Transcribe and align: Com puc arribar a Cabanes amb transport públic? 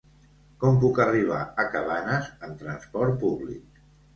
Com 0.63 0.79
puc 0.83 1.01
arribar 1.03 1.43
a 1.65 1.67
Cabanes 1.75 2.33
amb 2.49 2.59
transport 2.65 3.17
públic? 3.27 3.83